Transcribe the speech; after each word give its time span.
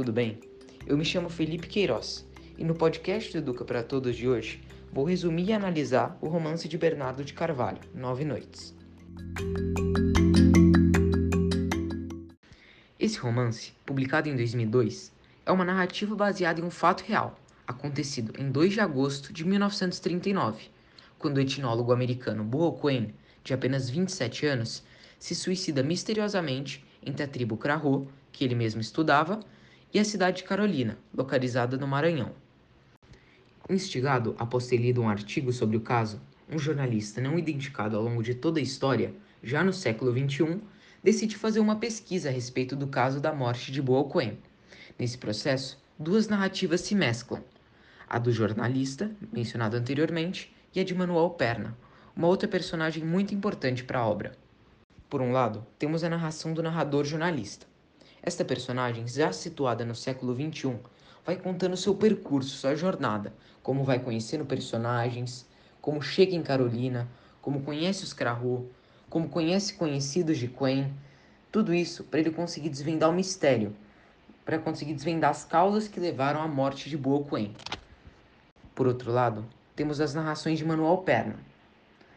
Tudo 0.00 0.14
bem? 0.14 0.40
Eu 0.86 0.96
me 0.96 1.04
chamo 1.04 1.28
Felipe 1.28 1.66
Queiroz 1.66 2.26
e 2.56 2.64
no 2.64 2.74
podcast 2.74 3.30
do 3.32 3.36
Educa 3.36 3.66
para 3.66 3.82
Todos 3.82 4.16
de 4.16 4.26
hoje 4.26 4.58
vou 4.90 5.04
resumir 5.04 5.50
e 5.50 5.52
analisar 5.52 6.16
o 6.22 6.26
romance 6.26 6.66
de 6.66 6.78
Bernardo 6.78 7.22
de 7.22 7.34
Carvalho, 7.34 7.80
Nove 7.94 8.24
Noites. 8.24 8.74
Esse 12.98 13.18
romance, 13.18 13.74
publicado 13.84 14.26
em 14.26 14.34
2002, 14.34 15.12
é 15.44 15.52
uma 15.52 15.66
narrativa 15.66 16.16
baseada 16.16 16.62
em 16.62 16.64
um 16.64 16.70
fato 16.70 17.02
real, 17.02 17.38
acontecido 17.66 18.32
em 18.40 18.50
2 18.50 18.72
de 18.72 18.80
agosto 18.80 19.34
de 19.34 19.44
1939, 19.44 20.70
quando 21.18 21.36
o 21.36 21.40
etnólogo 21.42 21.92
americano 21.92 22.42
Bo 22.42 22.68
O'Quinn, 22.68 23.12
de 23.44 23.52
apenas 23.52 23.90
27 23.90 24.46
anos, 24.46 24.82
se 25.18 25.34
suicida 25.34 25.82
misteriosamente 25.82 26.82
entre 27.04 27.22
a 27.22 27.28
tribo 27.28 27.58
Krahô, 27.58 28.06
que 28.32 28.46
ele 28.46 28.54
mesmo 28.54 28.80
estudava, 28.80 29.40
e 29.92 29.98
a 29.98 30.04
cidade 30.04 30.38
de 30.38 30.44
Carolina, 30.44 30.98
localizada 31.14 31.76
no 31.76 31.86
Maranhão. 31.86 32.32
Instigado 33.68 34.34
após 34.38 34.66
ter 34.66 34.76
lido 34.76 35.00
um 35.00 35.08
artigo 35.08 35.52
sobre 35.52 35.76
o 35.76 35.80
caso, 35.80 36.20
um 36.48 36.58
jornalista 36.58 37.20
não 37.20 37.38
identificado 37.38 37.96
ao 37.96 38.02
longo 38.02 38.22
de 38.22 38.34
toda 38.34 38.58
a 38.58 38.62
história, 38.62 39.14
já 39.42 39.62
no 39.62 39.72
século 39.72 40.12
XXI, 40.12 40.60
decide 41.02 41.36
fazer 41.36 41.60
uma 41.60 41.76
pesquisa 41.76 42.28
a 42.28 42.32
respeito 42.32 42.76
do 42.76 42.86
caso 42.86 43.20
da 43.20 43.32
morte 43.32 43.70
de 43.70 43.80
Boa 43.80 44.04
Coen. 44.04 44.38
Nesse 44.98 45.16
processo, 45.16 45.80
duas 45.98 46.28
narrativas 46.28 46.80
se 46.82 46.94
mesclam: 46.94 47.42
a 48.08 48.18
do 48.18 48.32
jornalista, 48.32 49.10
mencionado 49.32 49.76
anteriormente, 49.76 50.52
e 50.74 50.80
a 50.80 50.84
de 50.84 50.94
Manuel 50.94 51.30
Perna, 51.30 51.76
uma 52.14 52.28
outra 52.28 52.48
personagem 52.48 53.04
muito 53.04 53.34
importante 53.34 53.84
para 53.84 54.00
a 54.00 54.06
obra. 54.06 54.32
Por 55.08 55.20
um 55.20 55.32
lado, 55.32 55.66
temos 55.78 56.04
a 56.04 56.10
narração 56.10 56.52
do 56.52 56.62
narrador 56.62 57.04
jornalista. 57.04 57.69
Esta 58.22 58.44
personagem, 58.44 59.08
já 59.08 59.32
situada 59.32 59.84
no 59.84 59.94
século 59.94 60.34
XXI, 60.34 60.76
vai 61.24 61.36
contando 61.36 61.76
seu 61.76 61.94
percurso, 61.94 62.56
sua 62.56 62.74
jornada, 62.74 63.32
como 63.62 63.84
vai 63.84 63.98
conhecendo 63.98 64.44
personagens, 64.44 65.48
como 65.80 66.02
chega 66.02 66.34
em 66.34 66.42
Carolina, 66.42 67.08
como 67.40 67.62
conhece 67.62 68.04
os 68.04 68.12
Krahô, 68.12 68.66
como 69.08 69.28
conhece 69.28 69.74
conhecidos 69.74 70.38
de 70.38 70.48
Quen, 70.48 70.92
tudo 71.50 71.72
isso 71.72 72.04
para 72.04 72.20
ele 72.20 72.30
conseguir 72.30 72.68
desvendar 72.68 73.08
o 73.08 73.14
mistério, 73.14 73.74
para 74.44 74.58
conseguir 74.58 74.94
desvendar 74.94 75.30
as 75.30 75.44
causas 75.44 75.88
que 75.88 75.98
levaram 75.98 76.42
à 76.42 76.46
morte 76.46 76.90
de 76.90 76.96
Boa 76.96 77.24
Quen. 77.24 77.54
Por 78.74 78.86
outro 78.86 79.10
lado, 79.10 79.44
temos 79.74 80.00
as 80.00 80.14
narrações 80.14 80.58
de 80.58 80.64
Manuel 80.64 80.98
Perna. 80.98 81.36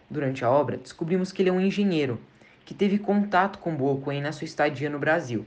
Durante 0.09 0.43
a 0.43 0.51
obra, 0.51 0.77
descobrimos 0.77 1.31
que 1.31 1.41
ele 1.41 1.49
é 1.49 1.53
um 1.53 1.61
engenheiro 1.61 2.19
que 2.65 2.73
teve 2.73 2.99
contato 2.99 3.59
com 3.59 3.75
Bocoen 3.75 4.21
na 4.21 4.31
sua 4.31 4.45
estadia 4.45 4.89
no 4.89 4.99
Brasil. 4.99 5.45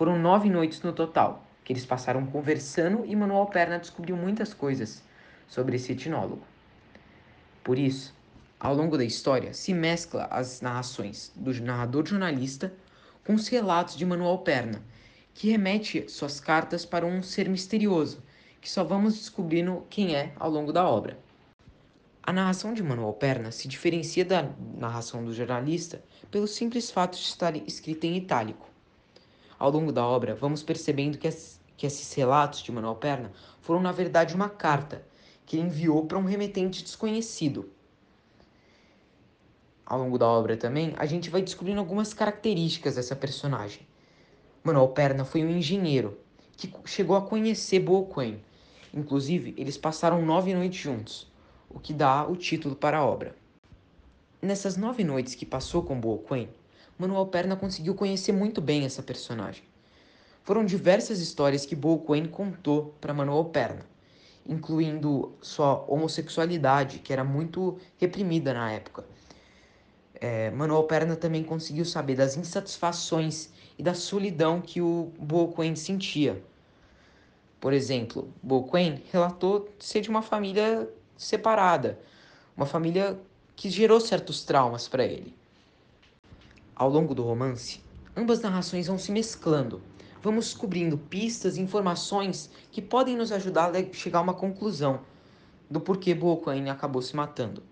Foram 0.00 0.18
nove 0.18 0.48
noites 0.48 0.80
no 0.80 0.94
total, 0.94 1.44
que 1.62 1.74
eles 1.74 1.84
passaram 1.84 2.24
conversando 2.24 3.04
e 3.04 3.14
Manuel 3.14 3.44
Perna 3.44 3.78
descobriu 3.78 4.16
muitas 4.16 4.54
coisas 4.54 5.02
sobre 5.46 5.76
esse 5.76 5.92
etnólogo. 5.92 6.42
Por 7.62 7.78
isso, 7.78 8.16
ao 8.58 8.74
longo 8.74 8.96
da 8.96 9.04
história, 9.04 9.52
se 9.52 9.74
mescla 9.74 10.24
as 10.30 10.62
narrações 10.62 11.30
do 11.36 11.52
narrador 11.62 12.06
jornalista 12.06 12.72
com 13.26 13.34
os 13.34 13.46
relatos 13.48 13.94
de 13.94 14.06
Manuel 14.06 14.38
Perna, 14.38 14.82
que 15.34 15.50
remete 15.50 16.08
suas 16.08 16.40
cartas 16.40 16.86
para 16.86 17.04
um 17.04 17.22
ser 17.22 17.46
misterioso, 17.46 18.22
que 18.58 18.70
só 18.70 18.82
vamos 18.82 19.18
descobrindo 19.18 19.86
quem 19.90 20.16
é 20.16 20.32
ao 20.36 20.48
longo 20.48 20.72
da 20.72 20.88
obra. 20.88 21.18
A 22.22 22.32
narração 22.32 22.72
de 22.72 22.82
Manuel 22.82 23.12
Perna 23.12 23.52
se 23.52 23.68
diferencia 23.68 24.24
da 24.24 24.48
narração 24.78 25.22
do 25.22 25.34
jornalista 25.34 26.02
pelo 26.30 26.48
simples 26.48 26.90
fato 26.90 27.18
de 27.18 27.24
estar 27.24 27.54
escrita 27.54 28.06
em 28.06 28.16
itálico. 28.16 28.69
Ao 29.60 29.70
longo 29.70 29.92
da 29.92 30.06
obra, 30.06 30.34
vamos 30.34 30.62
percebendo 30.62 31.18
que, 31.18 31.28
as, 31.28 31.60
que 31.76 31.86
esses 31.86 32.14
relatos 32.14 32.62
de 32.62 32.72
Manuel 32.72 32.94
Perna 32.94 33.30
foram, 33.60 33.78
na 33.78 33.92
verdade, 33.92 34.34
uma 34.34 34.48
carta 34.48 35.04
que 35.44 35.58
ele 35.58 35.66
enviou 35.66 36.06
para 36.06 36.16
um 36.16 36.24
remetente 36.24 36.82
desconhecido. 36.82 37.70
Ao 39.84 39.98
longo 39.98 40.16
da 40.16 40.26
obra 40.26 40.56
também, 40.56 40.94
a 40.96 41.04
gente 41.04 41.28
vai 41.28 41.42
descobrindo 41.42 41.78
algumas 41.78 42.14
características 42.14 42.94
dessa 42.94 43.14
personagem. 43.14 43.86
Manuel 44.64 44.88
Perna 44.88 45.26
foi 45.26 45.44
um 45.44 45.50
engenheiro 45.50 46.16
que 46.56 46.72
chegou 46.86 47.14
a 47.14 47.20
conhecer 47.20 47.80
Boquem. 47.80 48.42
Inclusive, 48.94 49.54
eles 49.58 49.76
passaram 49.76 50.24
nove 50.24 50.54
noites 50.54 50.80
juntos 50.80 51.30
o 51.68 51.78
que 51.78 51.92
dá 51.92 52.26
o 52.26 52.34
título 52.34 52.74
para 52.74 52.98
a 52.98 53.04
obra. 53.04 53.36
Nessas 54.40 54.78
nove 54.78 55.04
noites 55.04 55.34
que 55.34 55.44
passou 55.44 55.82
com 55.82 56.00
Boa 56.00 56.18
Quen, 56.26 56.48
Manuel 57.00 57.28
Perna 57.28 57.56
conseguiu 57.56 57.94
conhecer 57.94 58.30
muito 58.30 58.60
bem 58.60 58.84
essa 58.84 59.02
personagem. 59.02 59.64
Foram 60.42 60.66
diversas 60.66 61.18
histórias 61.18 61.64
que 61.64 61.74
Boa 61.74 61.98
Quen 61.98 62.26
contou 62.28 62.94
para 63.00 63.14
Manuel 63.14 63.46
Perna, 63.46 63.86
incluindo 64.46 65.32
sua 65.40 65.82
homossexualidade, 65.88 66.98
que 66.98 67.10
era 67.10 67.24
muito 67.24 67.78
reprimida 67.96 68.52
na 68.52 68.70
época. 68.70 69.06
É, 70.14 70.50
Manuel 70.50 70.82
Perna 70.82 71.16
também 71.16 71.42
conseguiu 71.42 71.86
saber 71.86 72.16
das 72.16 72.36
insatisfações 72.36 73.48
e 73.78 73.82
da 73.82 73.94
solidão 73.94 74.60
que 74.60 74.82
o 74.82 75.10
Boa 75.18 75.50
Quen 75.54 75.74
sentia. 75.76 76.44
Por 77.58 77.72
exemplo, 77.72 78.30
Boa 78.42 78.70
Quen 78.70 79.02
relatou 79.10 79.70
ser 79.78 80.02
de 80.02 80.10
uma 80.10 80.20
família 80.20 80.86
separada, 81.16 81.98
uma 82.54 82.66
família 82.66 83.18
que 83.56 83.70
gerou 83.70 84.02
certos 84.02 84.44
traumas 84.44 84.86
para 84.86 85.06
ele. 85.06 85.39
Ao 86.80 86.88
longo 86.88 87.14
do 87.14 87.22
romance, 87.22 87.82
ambas 88.16 88.40
narrações 88.40 88.86
vão 88.86 88.96
se 88.96 89.12
mesclando. 89.12 89.82
Vamos 90.22 90.46
descobrindo 90.46 90.96
pistas 90.96 91.58
e 91.58 91.60
informações 91.60 92.48
que 92.72 92.80
podem 92.80 93.18
nos 93.18 93.30
ajudar 93.32 93.76
a 93.76 93.92
chegar 93.92 94.20
a 94.20 94.22
uma 94.22 94.32
conclusão 94.32 95.00
do 95.70 95.78
porquê 95.78 96.14
Boquane 96.14 96.70
acabou 96.70 97.02
se 97.02 97.14
matando. 97.14 97.62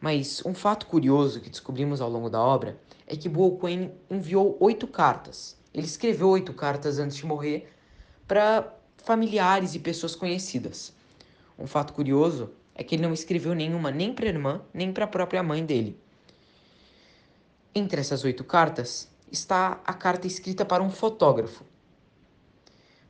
Mas 0.00 0.40
um 0.46 0.54
fato 0.54 0.86
curioso 0.86 1.40
que 1.40 1.50
descobrimos 1.50 2.00
ao 2.00 2.08
longo 2.08 2.30
da 2.30 2.40
obra 2.40 2.80
é 3.04 3.16
que 3.16 3.28
Boquane 3.28 3.90
enviou 4.08 4.56
oito 4.60 4.86
cartas. 4.86 5.58
Ele 5.74 5.86
escreveu 5.86 6.28
oito 6.28 6.54
cartas 6.54 7.00
antes 7.00 7.16
de 7.16 7.26
morrer 7.26 7.68
para 8.28 8.72
familiares 8.98 9.74
e 9.74 9.80
pessoas 9.80 10.14
conhecidas. 10.14 10.94
Um 11.58 11.66
fato 11.66 11.92
curioso 11.92 12.52
é 12.76 12.84
que 12.84 12.94
ele 12.94 13.02
não 13.02 13.12
escreveu 13.12 13.56
nenhuma 13.56 13.90
nem 13.90 14.14
para 14.14 14.26
a 14.26 14.28
irmã, 14.28 14.62
nem 14.72 14.92
para 14.92 15.04
a 15.04 15.08
própria 15.08 15.42
mãe 15.42 15.66
dele. 15.66 15.98
Entre 17.76 18.00
essas 18.00 18.22
oito 18.22 18.44
cartas 18.44 19.08
está 19.32 19.80
a 19.84 19.92
carta 19.92 20.28
escrita 20.28 20.64
para 20.64 20.80
um 20.80 20.90
fotógrafo. 20.90 21.64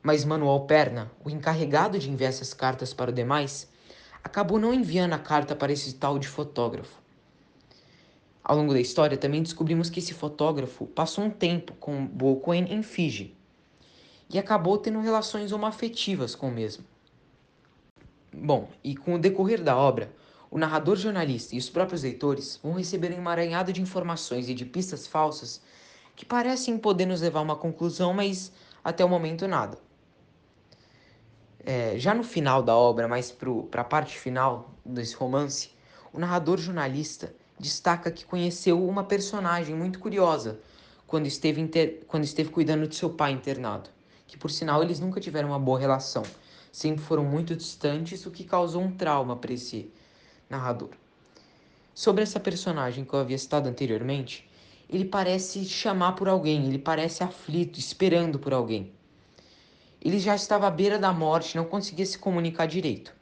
Mas 0.01 0.25
Manuel 0.25 0.61
Perna, 0.61 1.11
o 1.23 1.29
encarregado 1.29 1.99
de 1.99 2.09
enviar 2.09 2.29
essas 2.29 2.51
cartas 2.51 2.91
para 2.91 3.11
os 3.11 3.15
demais, 3.15 3.69
acabou 4.23 4.57
não 4.57 4.73
enviando 4.73 5.13
a 5.13 5.19
carta 5.19 5.55
para 5.55 5.71
esse 5.71 5.93
tal 5.93 6.17
de 6.17 6.27
fotógrafo. 6.27 6.99
Ao 8.43 8.57
longo 8.57 8.73
da 8.73 8.79
história, 8.79 9.17
também 9.17 9.43
descobrimos 9.43 9.91
que 9.91 9.99
esse 9.99 10.15
fotógrafo 10.15 10.87
passou 10.87 11.25
um 11.25 11.29
tempo 11.29 11.73
com 11.75 12.03
Bocoen 12.07 12.65
em 12.73 12.81
Fiji 12.81 13.37
e 14.31 14.39
acabou 14.39 14.79
tendo 14.79 14.99
relações 14.99 15.51
homoafetivas 15.51 16.33
com 16.33 16.47
o 16.47 16.51
mesmo. 16.51 16.83
Bom, 18.33 18.67
e 18.83 18.95
com 18.95 19.13
o 19.13 19.19
decorrer 19.19 19.63
da 19.63 19.77
obra, 19.77 20.11
o 20.49 20.57
narrador 20.57 20.95
jornalista 20.95 21.55
e 21.55 21.57
os 21.57 21.69
próprios 21.69 22.03
leitores 22.03 22.59
vão 22.61 22.73
receber 22.73 23.11
um 23.11 23.17
emaranhado 23.17 23.73
de 23.73 23.81
informações 23.81 24.47
e 24.49 24.53
de 24.53 24.65
pistas 24.65 25.07
falsas 25.07 25.61
que 26.15 26.25
parecem 26.25 26.77
poder 26.77 27.05
nos 27.05 27.21
levar 27.21 27.39
a 27.39 27.43
uma 27.43 27.55
conclusão, 27.55 28.13
mas 28.13 28.51
até 28.83 29.03
o 29.03 29.09
momento 29.09 29.47
nada. 29.47 29.77
É, 31.59 31.97
já 31.97 32.13
no 32.13 32.23
final 32.23 32.61
da 32.61 32.75
obra, 32.75 33.07
mais 33.07 33.31
para 33.31 33.81
a 33.81 33.85
parte 33.85 34.17
final 34.17 34.71
desse 34.85 35.15
romance, 35.15 35.71
o 36.13 36.19
narrador 36.19 36.57
jornalista 36.57 37.33
destaca 37.59 38.11
que 38.11 38.25
conheceu 38.25 38.87
uma 38.87 39.03
personagem 39.03 39.75
muito 39.75 39.99
curiosa 39.99 40.59
quando 41.07 41.25
esteve, 41.25 41.59
inter... 41.59 42.03
quando 42.07 42.23
esteve 42.23 42.49
cuidando 42.49 42.87
de 42.87 42.95
seu 42.95 43.09
pai 43.09 43.31
internado, 43.31 43.89
que 44.27 44.37
por 44.37 44.51
sinal 44.51 44.83
eles 44.83 44.99
nunca 44.99 45.19
tiveram 45.19 45.49
uma 45.49 45.59
boa 45.59 45.79
relação 45.79 46.23
sempre 46.75 47.05
foram 47.05 47.23
muito 47.23 47.55
distantes, 47.55 48.25
o 48.25 48.31
que 48.31 48.43
causou 48.43 48.81
um 48.81 48.91
trauma 48.91 49.37
para 49.37 49.53
esse 49.53 49.89
narrador. 50.49 50.89
Sobre 51.93 52.23
essa 52.23 52.39
personagem 52.39 53.05
que 53.05 53.13
eu 53.13 53.19
havia 53.19 53.37
citado 53.37 53.69
anteriormente, 53.69 54.49
ele 54.89 55.05
parece 55.05 55.65
chamar 55.65 56.13
por 56.13 56.27
alguém, 56.27 56.65
ele 56.65 56.77
parece 56.77 57.23
aflito, 57.23 57.79
esperando 57.79 58.37
por 58.37 58.53
alguém. 58.53 58.91
Ele 60.01 60.19
já 60.19 60.35
estava 60.35 60.67
à 60.67 60.71
beira 60.71 60.99
da 60.99 61.11
morte, 61.11 61.57
não 61.57 61.65
conseguia 61.65 62.05
se 62.05 62.19
comunicar 62.19 62.67
direito. 62.67 63.13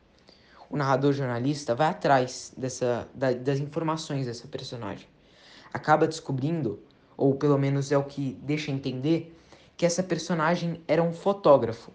O 0.69 0.75
narrador 0.75 1.13
jornalista 1.13 1.73
vai 1.75 1.87
atrás 1.87 2.53
dessa, 2.57 3.07
da, 3.13 3.31
das 3.31 3.59
informações 3.59 4.25
dessa 4.25 4.47
personagem. 4.47 5.07
Acaba 5.73 6.07
descobrindo, 6.07 6.79
ou 7.15 7.35
pelo 7.35 7.57
menos 7.57 7.91
é 7.91 7.97
o 7.97 8.03
que 8.03 8.37
deixa 8.41 8.71
entender, 8.71 9.37
que 9.77 9.85
essa 9.85 10.03
personagem 10.03 10.81
era 10.87 11.01
um 11.01 11.13
fotógrafo 11.13 11.91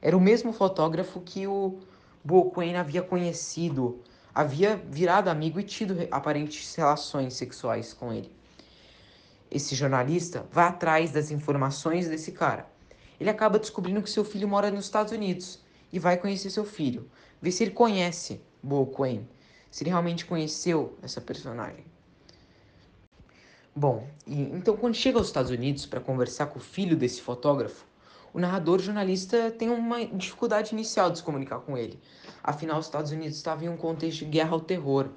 era 0.00 0.16
o 0.16 0.20
mesmo 0.20 0.52
fotógrafo 0.52 1.20
que 1.20 1.46
o 1.46 1.78
Boquen 2.22 2.76
havia 2.76 3.02
conhecido, 3.02 4.00
havia 4.36 4.76
virado 4.76 5.28
amigo 5.28 5.58
e 5.58 5.64
tido 5.64 5.96
aparentes 6.10 6.74
relações 6.74 7.34
sexuais 7.34 7.92
com 7.92 8.12
ele. 8.12 8.30
Esse 9.50 9.74
jornalista 9.74 10.46
vai 10.52 10.66
atrás 10.66 11.10
das 11.10 11.30
informações 11.30 12.08
desse 12.08 12.32
cara 12.32 12.66
ele 13.18 13.30
acaba 13.30 13.58
descobrindo 13.58 14.02
que 14.02 14.10
seu 14.10 14.24
filho 14.24 14.48
mora 14.48 14.70
nos 14.70 14.84
Estados 14.84 15.12
Unidos 15.12 15.60
e 15.92 15.98
vai 15.98 16.16
conhecer 16.16 16.50
seu 16.50 16.64
filho, 16.64 17.10
ver 17.40 17.52
se 17.52 17.64
ele 17.64 17.70
conhece 17.70 18.40
Bo 18.62 18.86
Queen, 18.86 19.26
se 19.70 19.82
ele 19.82 19.90
realmente 19.90 20.24
conheceu 20.24 20.96
essa 21.02 21.20
personagem. 21.20 21.84
Bom, 23.74 24.08
e, 24.26 24.40
então 24.40 24.76
quando 24.76 24.94
chega 24.94 25.18
aos 25.18 25.26
Estados 25.26 25.50
Unidos 25.50 25.86
para 25.86 26.00
conversar 26.00 26.46
com 26.46 26.58
o 26.58 26.62
filho 26.62 26.96
desse 26.96 27.20
fotógrafo, 27.20 27.84
o 28.36 28.38
narrador 28.38 28.78
jornalista 28.80 29.50
tem 29.50 29.70
uma 29.70 30.04
dificuldade 30.04 30.74
inicial 30.74 31.10
de 31.10 31.16
se 31.16 31.24
comunicar 31.24 31.58
com 31.60 31.74
ele. 31.74 31.98
Afinal, 32.44 32.78
os 32.78 32.84
Estados 32.84 33.10
Unidos 33.10 33.34
estavam 33.34 33.64
em 33.64 33.68
um 33.70 33.78
contexto 33.78 34.18
de 34.18 34.24
guerra 34.26 34.50
ao 34.50 34.60
terror. 34.60 35.08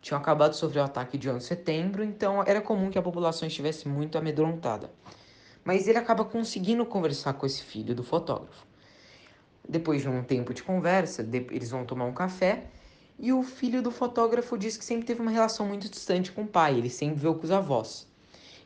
Tinham 0.00 0.18
acabado 0.18 0.52
de 0.52 0.56
sofrer 0.56 0.80
o 0.80 0.84
ataque 0.84 1.18
de 1.18 1.28
11 1.28 1.40
de 1.40 1.44
setembro, 1.44 2.02
então 2.02 2.42
era 2.46 2.62
comum 2.62 2.90
que 2.90 2.96
a 2.98 3.02
população 3.02 3.46
estivesse 3.46 3.86
muito 3.86 4.16
amedrontada. 4.16 4.90
Mas 5.62 5.86
ele 5.86 5.98
acaba 5.98 6.24
conseguindo 6.24 6.86
conversar 6.86 7.34
com 7.34 7.44
esse 7.44 7.62
filho 7.62 7.94
do 7.94 8.02
fotógrafo. 8.02 8.64
Depois 9.68 10.00
de 10.00 10.08
um 10.08 10.22
tempo 10.22 10.54
de 10.54 10.62
conversa, 10.62 11.20
eles 11.50 11.68
vão 11.68 11.84
tomar 11.84 12.06
um 12.06 12.14
café 12.14 12.64
e 13.18 13.30
o 13.30 13.42
filho 13.42 13.82
do 13.82 13.90
fotógrafo 13.90 14.56
diz 14.56 14.78
que 14.78 14.86
sempre 14.86 15.04
teve 15.04 15.20
uma 15.20 15.30
relação 15.30 15.66
muito 15.66 15.90
distante 15.90 16.32
com 16.32 16.44
o 16.44 16.48
pai, 16.48 16.78
ele 16.78 16.88
sempre 16.88 17.16
viveu 17.16 17.34
com 17.34 17.44
os 17.44 17.50
avós. 17.50 18.06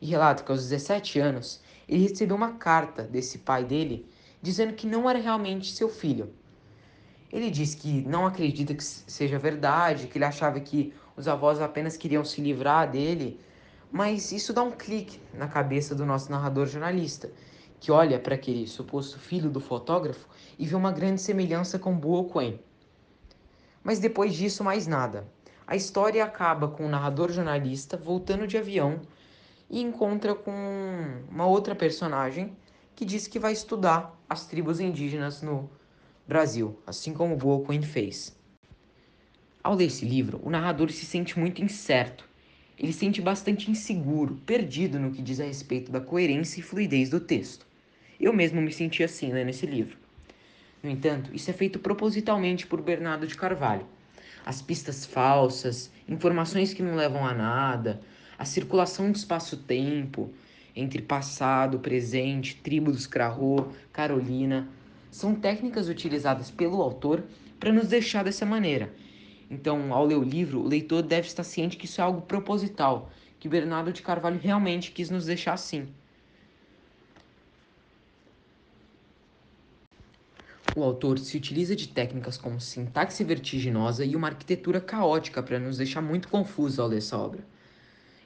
E 0.01 0.07
relata 0.07 0.45
que 0.45 0.53
aos 0.53 0.69
17 0.69 1.19
anos 1.19 1.67
ele 1.89 2.03
recebeu 2.03 2.37
uma 2.37 2.53
carta 2.53 3.03
desse 3.03 3.39
pai 3.39 3.65
dele 3.65 4.07
dizendo 4.43 4.75
que 4.75 4.87
não 4.87 5.09
era 5.09 5.19
realmente 5.19 5.73
seu 5.73 5.89
filho. 5.89 6.33
Ele 7.33 7.51
diz 7.51 7.75
que 7.75 8.03
não 8.03 8.27
acredita 8.27 8.75
que 8.75 8.83
seja 8.83 9.39
verdade, 9.39 10.07
que 10.07 10.19
ele 10.19 10.25
achava 10.25 10.61
que 10.61 10.93
os 11.17 11.27
avós 11.27 11.61
apenas 11.61 11.97
queriam 11.97 12.25
se 12.25 12.41
livrar 12.41 12.91
dele, 12.91 13.41
mas 13.91 14.33
isso 14.33 14.53
dá 14.53 14.63
um 14.63 14.71
clique 14.71 15.21
na 15.35 15.49
cabeça 15.49 15.95
do 15.95 16.07
nosso 16.07 16.31
narrador 16.31 16.67
jornalista, 16.67 17.31
que 17.81 17.91
olha 17.91 18.19
para 18.19 18.35
aquele 18.35 18.67
suposto 18.67 19.19
filho 19.19 19.51
do 19.51 19.61
fotógrafo 19.61 20.29
e 20.59 20.67
vê 20.67 20.75
uma 20.75 20.93
grande 20.93 21.21
semelhança 21.21 21.79
com 21.79 21.97
Bo 21.97 22.25
Quen. 22.25 22.61
Mas 23.83 23.99
depois 23.99 24.35
disso, 24.35 24.65
mais 24.65 24.87
nada. 24.87 25.27
A 25.67 25.77
história 25.77 26.25
acaba 26.25 26.69
com 26.69 26.87
o 26.87 26.89
narrador 26.89 27.31
jornalista 27.31 27.97
voltando 27.97 28.47
de 28.47 28.57
avião 28.57 29.01
e 29.71 29.81
encontra 29.81 30.35
com 30.35 30.53
uma 31.31 31.47
outra 31.47 31.75
personagem 31.75 32.57
que 32.97 33.05
diz 33.05 33.27
que 33.27 33.39
vai 33.39 33.53
estudar 33.53 34.19
as 34.29 34.47
tribos 34.47 34.81
indígenas 34.81 35.43
no 35.43 35.71
Brasil, 36.27 36.79
assim 36.87 37.13
como 37.13 37.37
Bo 37.37 37.65
Queen 37.65 37.83
fez. 37.83 38.37
Ao 39.63 39.75
ler 39.75 39.87
esse 39.87 40.05
livro, 40.05 40.41
o 40.43 40.51
narrador 40.51 40.91
se 40.91 41.05
sente 41.05 41.39
muito 41.39 41.63
incerto. 41.63 42.25
Ele 42.79 42.93
se 42.93 43.01
sente 43.01 43.21
bastante 43.21 43.71
inseguro, 43.71 44.37
perdido 44.47 44.99
no 44.99 45.11
que 45.11 45.21
diz 45.21 45.41
a 45.41 45.45
respeito 45.45 45.91
da 45.91 46.01
coerência 46.01 46.61
e 46.61 46.63
fluidez 46.63 47.11
do 47.11 47.21
texto. 47.21 47.67
Eu 48.21 48.33
mesmo 48.33 48.61
me 48.61 48.73
senti 48.73 49.03
assim 49.03 49.33
lendo 49.33 49.51
esse 49.51 49.67
livro. 49.67 49.97
No 50.83 50.89
entanto, 50.89 51.35
isso 51.35 51.51
é 51.51 51.53
feito 51.53 51.79
propositalmente 51.79 52.67
por 52.67 52.81
Bernardo 52.81 53.27
de 53.27 53.37
Carvalho. 53.37 53.87
As 54.47 54.63
pistas 54.63 55.05
falsas, 55.05 55.91
informações 56.09 56.73
que 56.73 56.83
não 56.83 56.95
levam 56.95 57.27
a 57.27 57.35
nada, 57.35 58.01
a 58.39 58.45
circulação 58.45 59.11
de 59.11 59.19
espaço-tempo 59.19 60.33
entre 60.75 61.03
passado, 61.03 61.81
presente, 61.81 62.57
tribo 62.63 62.93
dos 62.93 63.07
Crahô, 63.07 63.73
Carolina, 63.93 64.73
são 65.11 65.35
técnicas 65.35 65.89
utilizadas 65.89 66.51
pelo 66.51 66.81
autor 66.81 67.25
para 67.59 67.73
nos 67.73 67.89
deixar 67.89 68.23
dessa 68.23 68.47
maneira. 68.47 68.95
Então, 69.51 69.93
ao 69.93 70.07
ler 70.07 70.17
o 70.17 70.23
livro, 70.23 70.61
o 70.61 70.69
leitor 70.69 71.03
deve 71.03 71.27
estar 71.27 71.43
ciente 71.43 71.77
que 71.77 71.87
isso 71.87 72.01
é 72.01 72.05
algo 72.05 72.23
proposital, 72.23 73.11
que 73.41 73.49
Bernardo 73.49 73.93
de 73.93 74.03
Carvalho 74.03 74.39
realmente 74.39 74.93
quis 74.93 75.11
nos 75.11 75.27
deixar 75.27 75.55
assim. 75.55 75.97
O 80.75 80.83
autor 80.83 81.19
se 81.19 81.37
utiliza 81.37 81.75
de 81.77 81.89
técnicas 81.89 82.39
como 82.39 82.61
sintaxe 82.61 83.25
vertiginosa 83.25 84.05
e 84.05 84.15
uma 84.15 84.29
arquitetura 84.29 84.81
caótica 84.81 85.43
para 85.43 85.59
nos 85.59 85.77
deixar 85.79 86.01
muito 86.01 86.29
confusos 86.29 86.79
ao 86.79 86.87
ler 86.89 86.99
essa 86.99 87.19
obra. 87.19 87.47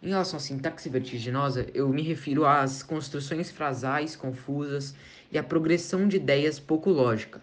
Em 0.02 0.08
relação 0.08 0.36
à 0.36 0.40
sintaxe 0.40 0.88
vertiginosa, 0.88 1.64
eu 1.72 1.88
me 1.88 2.02
refiro 2.02 2.44
às 2.44 2.82
construções 2.82 3.52
frasais 3.52 4.16
confusas 4.16 4.96
e 5.30 5.38
à 5.38 5.44
progressão 5.44 6.08
de 6.08 6.16
ideias 6.16 6.58
pouco 6.58 6.90
lógica. 6.90 7.40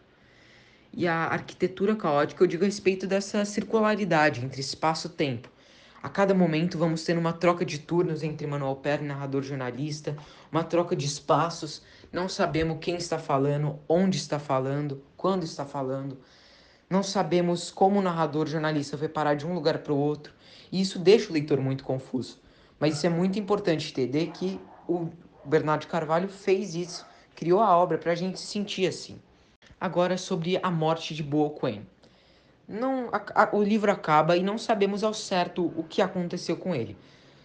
E 0.92 1.08
a 1.08 1.16
arquitetura 1.28 1.96
caótica 1.96 2.44
eu 2.44 2.48
digo 2.48 2.64
a 2.64 2.66
respeito 2.66 3.08
dessa 3.08 3.46
circularidade 3.46 4.44
entre 4.44 4.60
espaço 4.60 5.08
e 5.08 5.12
tempo. 5.12 5.50
A 6.04 6.10
cada 6.10 6.34
momento 6.34 6.78
vamos 6.78 7.06
ter 7.06 7.18
uma 7.18 7.32
troca 7.32 7.64
de 7.64 7.80
turnos 7.80 8.24
entre 8.24 8.46
Manuel 8.46 8.76
Pérez, 8.76 9.08
narrador 9.08 9.42
jornalista, 9.42 10.18
uma 10.52 10.62
troca 10.62 10.98
de 10.98 11.06
espaços, 11.06 11.82
não 12.12 12.28
sabemos 12.28 12.80
quem 12.82 12.98
está 12.98 13.18
falando, 13.18 13.80
onde 13.88 14.18
está 14.18 14.38
falando, 14.38 15.02
quando 15.16 15.44
está 15.44 15.64
falando. 15.66 16.20
Não 16.90 17.04
sabemos 17.04 17.72
como 17.72 18.00
o 18.00 18.02
narrador 18.02 18.48
jornalista 18.48 18.98
vai 18.98 19.08
parar 19.08 19.36
de 19.36 19.48
um 19.48 19.54
lugar 19.54 19.78
para 19.78 19.94
o 19.94 19.98
outro. 19.98 20.34
E 20.70 20.82
isso 20.82 21.00
deixa 21.00 21.30
o 21.30 21.34
leitor 21.34 21.62
muito 21.62 21.86
confuso. 21.86 22.49
Mas 22.80 22.96
isso 22.96 23.06
é 23.06 23.10
muito 23.10 23.38
importante 23.38 23.92
entender 23.92 24.28
que 24.28 24.60
o 24.88 25.10
Bernardo 25.44 25.88
Carvalho 25.88 26.30
fez 26.30 26.76
isso, 26.76 27.06
criou 27.36 27.60
a 27.60 27.76
obra 27.78 27.98
para 27.98 28.12
a 28.12 28.16
gente 28.16 28.40
se 28.40 28.46
sentir 28.46 28.88
assim. 28.88 29.20
Agora 29.80 30.18
sobre 30.18 30.60
a 30.62 30.72
morte 30.72 31.14
de 31.14 31.24
Bo 31.24 31.50
Queen. 31.52 31.86
Não, 32.68 33.10
a, 33.12 33.44
a, 33.44 33.56
o 33.56 33.64
livro 33.64 33.92
acaba 33.92 34.38
e 34.38 34.44
não 34.44 34.58
sabemos 34.58 35.04
ao 35.04 35.14
certo 35.14 35.74
o 35.76 35.84
que 35.84 36.02
aconteceu 36.02 36.56
com 36.56 36.76
ele. 36.76 36.96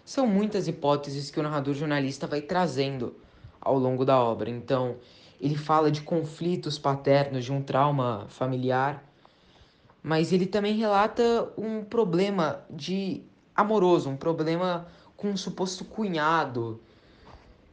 São 0.04 0.26
muitas 0.26 0.68
hipóteses 0.68 1.30
que 1.30 1.40
o 1.40 1.42
narrador 1.42 1.74
jornalista 1.74 2.26
vai 2.26 2.42
trazendo 2.42 3.16
ao 3.60 3.78
longo 3.78 4.04
da 4.04 4.22
obra. 4.22 4.50
Então, 4.50 4.96
ele 5.40 5.56
fala 5.56 5.90
de 5.90 6.02
conflitos 6.02 6.78
paternos, 6.78 7.44
de 7.44 7.52
um 7.52 7.62
trauma 7.62 8.26
familiar, 8.28 9.02
mas 10.02 10.32
ele 10.32 10.44
também 10.44 10.76
relata 10.76 11.50
um 11.56 11.82
problema 11.82 12.62
de 12.68 13.22
amoroso, 13.56 14.10
um 14.10 14.16
problema 14.16 14.86
com 15.24 15.30
um 15.30 15.36
suposto 15.36 15.84
cunhado. 15.84 16.78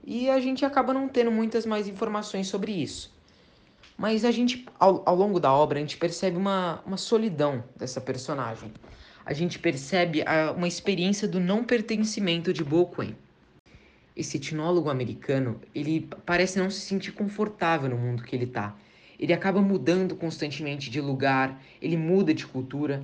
E 0.04 0.30
a 0.30 0.40
gente 0.40 0.64
acaba 0.64 0.94
não 0.94 1.10
tendo 1.10 1.30
muitas 1.30 1.66
mais 1.66 1.88
informações 1.88 2.48
sobre 2.48 2.72
isso. 2.72 3.14
Mas 3.98 4.24
a 4.24 4.32
gente, 4.32 4.66
ao, 4.80 5.04
ao 5.06 5.16
longo 5.16 5.40
da 5.40 5.54
obra, 5.54 5.78
a 5.78 5.82
gente 5.82 5.98
percebe 5.98 6.38
uma, 6.38 6.82
uma 6.86 6.98
solidão 6.98 7.62
dessa 7.76 8.00
personagem. 8.00 8.72
A 9.26 9.34
gente 9.34 9.60
percebe 9.60 10.24
a, 10.26 10.54
uma 10.54 10.68
experiência 10.68 11.28
do 11.28 11.40
não 11.40 11.64
pertencimento 11.64 12.54
de 12.54 12.64
Bo 12.64 12.88
Queen 12.88 13.16
esse 14.16 14.38
etnólogo 14.38 14.90
americano, 14.90 15.60
ele 15.74 16.08
parece 16.26 16.60
não 16.60 16.70
se 16.70 16.82
sentir 16.82 17.12
confortável 17.12 17.90
no 17.90 17.98
mundo 17.98 18.24
que 18.24 18.36
ele 18.36 18.46
está. 18.46 18.76
Ele 19.20 19.34
acaba 19.34 19.62
mudando 19.62 20.16
constantemente 20.16 20.90
de 20.90 21.00
lugar, 21.00 21.62
ele 21.82 21.96
muda 21.96 22.34
de 22.34 22.46
cultura. 22.46 23.04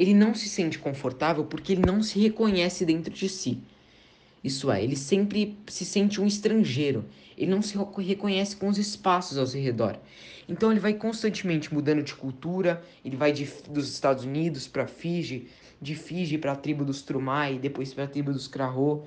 Ele 0.00 0.14
não 0.14 0.34
se 0.34 0.48
sente 0.48 0.78
confortável 0.78 1.44
porque 1.44 1.74
ele 1.74 1.82
não 1.84 2.02
se 2.02 2.18
reconhece 2.18 2.86
dentro 2.86 3.12
de 3.12 3.28
si. 3.28 3.62
Isso 4.42 4.70
é, 4.70 4.82
ele 4.82 4.96
sempre 4.96 5.58
se 5.68 5.84
sente 5.84 6.18
um 6.18 6.26
estrangeiro. 6.26 7.04
Ele 7.36 7.50
não 7.50 7.60
se 7.60 7.76
reconhece 7.98 8.56
com 8.56 8.68
os 8.68 8.78
espaços 8.78 9.36
ao 9.36 9.46
seu 9.46 9.60
redor. 9.60 9.98
Então 10.48 10.70
ele 10.70 10.80
vai 10.80 10.94
constantemente 10.94 11.74
mudando 11.74 12.02
de 12.02 12.14
cultura. 12.14 12.82
Ele 13.04 13.14
vai 13.14 13.30
de, 13.30 13.44
dos 13.68 13.92
Estados 13.92 14.24
Unidos 14.24 14.66
para 14.66 14.86
Fiji, 14.86 15.48
de 15.78 15.94
Fiji 15.94 16.38
para 16.38 16.52
a 16.52 16.56
tribo 16.56 16.82
dos 16.82 17.02
Trumai, 17.02 17.58
depois 17.58 17.92
para 17.92 18.04
a 18.04 18.08
tribo 18.08 18.32
dos 18.32 18.48
Krahô. 18.48 19.02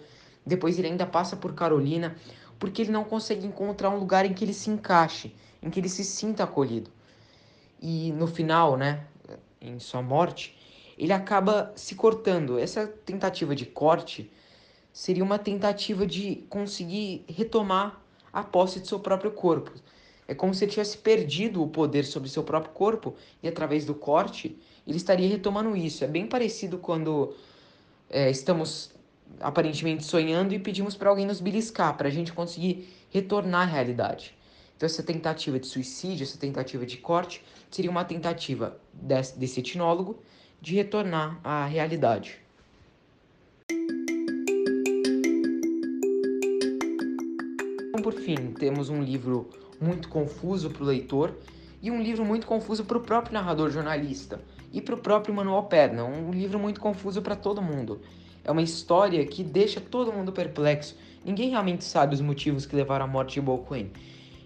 Depois 0.45 0.77
ele 0.77 0.89
ainda 0.89 1.07
passa 1.07 1.35
por 1.35 1.55
Carolina, 1.55 2.15
porque 2.59 2.83
ele 2.83 2.91
não 2.91 3.03
consegue 3.03 3.47
encontrar 3.47 3.89
um 3.89 3.97
lugar 3.97 4.27
em 4.27 4.33
que 4.35 4.45
ele 4.45 4.53
se 4.53 4.69
encaixe, 4.69 5.33
em 5.59 5.71
que 5.71 5.79
ele 5.79 5.89
se 5.89 6.03
sinta 6.03 6.43
acolhido. 6.43 6.91
E 7.81 8.12
no 8.12 8.27
final, 8.27 8.77
né, 8.77 9.07
em 9.59 9.79
sua 9.79 10.03
morte, 10.03 10.52
ele 10.97 11.13
acaba 11.13 11.71
se 11.75 11.95
cortando. 11.95 12.59
Essa 12.59 12.88
tentativa 12.88 13.55
de 13.55 13.65
corte 13.65 14.31
seria 14.91 15.23
uma 15.23 15.39
tentativa 15.39 16.05
de 16.05 16.43
conseguir 16.50 17.25
retomar 17.27 18.01
a 18.31 18.43
posse 18.43 18.79
de 18.79 18.88
seu 18.88 19.00
próprio 19.00 19.31
corpo. 19.31 19.71
É 20.27 20.33
como 20.33 20.53
se 20.53 20.63
ele 20.63 20.71
tivesse 20.71 20.97
perdido 20.97 21.62
o 21.62 21.67
poder 21.67 22.05
sobre 22.05 22.29
seu 22.29 22.43
próprio 22.43 22.73
corpo 22.73 23.15
e 23.41 23.47
através 23.47 23.85
do 23.85 23.93
corte 23.93 24.57
ele 24.88 24.97
estaria 24.97 25.27
retomando 25.27 25.75
isso. 25.75 26.03
É 26.03 26.07
bem 26.07 26.25
parecido 26.25 26.77
quando 26.77 27.35
é, 28.09 28.29
estamos 28.29 28.91
aparentemente 29.39 30.03
sonhando 30.03 30.53
e 30.53 30.59
pedimos 30.59 30.95
para 30.95 31.09
alguém 31.09 31.25
nos 31.25 31.41
beliscar, 31.41 31.97
para 31.97 32.07
a 32.07 32.12
gente 32.12 32.31
conseguir 32.31 32.88
retornar 33.09 33.62
à 33.67 33.71
realidade. 33.71 34.35
Então, 34.75 34.85
essa 34.85 35.03
tentativa 35.03 35.59
de 35.59 35.67
suicídio, 35.67 36.23
essa 36.23 36.38
tentativa 36.38 36.85
de 36.85 36.97
corte, 36.97 37.43
seria 37.69 37.89
uma 37.89 38.03
tentativa 38.03 38.77
desse, 38.93 39.38
desse 39.38 39.59
etnólogo 39.59 40.19
de 40.63 40.75
retornar 40.75 41.41
à 41.43 41.65
realidade. 41.65 42.39
Então, 47.89 48.01
por 48.01 48.13
fim, 48.13 48.53
temos 48.58 48.88
um 48.88 49.03
livro 49.03 49.50
muito 49.82 50.08
confuso 50.08 50.70
para 50.70 50.84
o 50.84 50.86
leitor 50.86 51.38
e 51.82 51.91
um 51.91 52.01
livro 52.01 52.24
muito 52.24 52.48
confuso 52.48 52.86
para 52.86 52.98
o 52.98 53.01
próprio 53.01 53.34
narrador 53.34 53.70
jornalista 53.72 54.39
e 54.72 54.79
para 54.79 54.96
o 54.96 54.98
próprio 54.98 55.36
Manuel 55.36 55.63
Perna, 55.63 56.05
um 56.05 56.32
livro 56.32 56.58
muito 56.58 56.79
confuso 56.79 57.22
para 57.22 57.36
todo 57.36 57.62
mundo. 57.62 58.00
É 58.41 58.50
uma 58.50 58.62
história 58.62 59.25
que 59.25 59.43
deixa 59.43 59.82
todo 59.82 60.13
mundo 60.13 60.32
perplexo. 60.32 60.96
Ninguém 61.25 61.50
realmente 61.50 61.84
sabe 61.84 62.15
os 62.15 62.22
motivos 62.22 62.65
que 62.65 62.74
levaram 62.74 63.03
à 63.03 63.08
morte 63.08 63.34
de 63.34 63.41
Bo 63.41 63.58
Queen. 63.67 63.91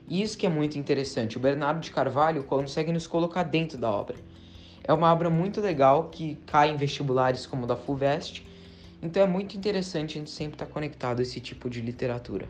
E 0.09 0.23
isso 0.23 0.35
que 0.35 0.47
é 0.47 0.49
muito 0.49 0.79
interessante. 0.79 1.37
O 1.37 1.39
Bernardo 1.39 1.79
de 1.79 1.91
Carvalho 1.91 2.43
consegue 2.43 2.91
nos 2.91 3.05
colocar 3.05 3.43
dentro 3.43 3.77
da 3.77 3.91
obra. 3.91 4.15
É 4.87 4.93
uma 4.93 5.11
obra 5.11 5.29
muito 5.29 5.59
legal 5.59 6.09
que 6.09 6.35
cai 6.45 6.69
em 6.69 6.77
vestibulares 6.77 7.45
como 7.45 7.65
o 7.65 7.67
da 7.67 7.75
FUVEST. 7.75 8.47
Então 9.01 9.21
é 9.21 9.27
muito 9.27 9.57
interessante 9.57 10.11
a 10.11 10.19
gente 10.19 10.31
sempre 10.31 10.55
estar 10.55 10.65
conectado 10.65 11.19
a 11.19 11.23
esse 11.23 11.41
tipo 11.41 11.69
de 11.69 11.81
literatura. 11.81 12.47